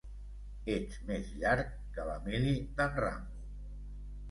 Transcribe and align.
Ets 0.75 0.97
més 1.09 1.29
llarg 1.43 1.77
que 1.99 2.07
la 2.09 2.17
mili 2.25 2.57
d'en 2.81 2.99
Rambo. 3.07 3.49